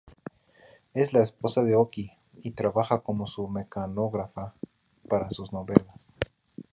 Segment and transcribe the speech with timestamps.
[0.95, 2.11] Es la esposa de Oki,
[2.41, 4.55] y trabaja como su mecanógrafa
[5.07, 6.09] para sus novelas.